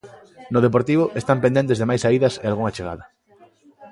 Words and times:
No 0.53 0.59
Deportivo 0.65 1.03
están 1.19 1.39
pendentes 1.45 1.77
de 1.79 1.87
máis 1.89 2.01
saídas 2.05 2.33
e 2.43 2.45
algunha 2.47 2.75
chegada. 2.77 3.03